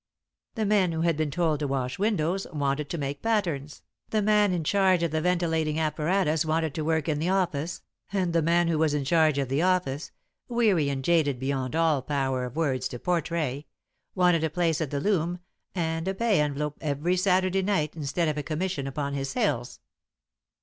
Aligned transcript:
"The 0.55 0.65
men 0.65 0.93
who 0.93 1.01
had 1.01 1.15
been 1.15 1.29
told 1.29 1.59
to 1.59 1.67
wash 1.67 1.99
windows 1.99 2.47
wanted 2.51 2.89
to 2.89 2.97
make 2.97 3.21
patterns, 3.21 3.83
the 4.09 4.23
man 4.23 4.51
in 4.51 4.63
charge 4.63 5.03
of 5.03 5.11
the 5.11 5.21
ventilating 5.21 5.79
apparatus 5.79 6.43
wanted 6.43 6.73
to 6.73 6.83
work 6.83 7.07
in 7.07 7.19
the 7.19 7.29
office, 7.29 7.83
and 8.11 8.33
the 8.33 8.41
man 8.41 8.67
who 8.67 8.79
was 8.79 8.95
in 8.95 9.05
charge 9.05 9.37
of 9.37 9.47
the 9.47 9.61
office, 9.61 10.09
weary 10.47 10.89
and 10.89 11.03
jaded 11.03 11.39
beyond 11.39 11.75
all 11.75 12.01
power 12.01 12.45
of 12.45 12.55
words 12.55 12.87
to 12.87 12.97
portray, 12.97 13.67
wanted 14.15 14.43
a 14.43 14.49
place 14.49 14.81
at 14.81 14.89
the 14.89 14.99
loom 14.99 15.37
and 15.75 16.07
a 16.07 16.15
pay 16.15 16.41
envelope 16.41 16.79
every 16.81 17.15
Saturday 17.15 17.61
night 17.61 17.95
instead 17.95 18.27
of 18.27 18.39
a 18.39 18.41
commission 18.41 18.87
upon 18.87 19.13
his 19.13 19.29
sales. 19.29 19.81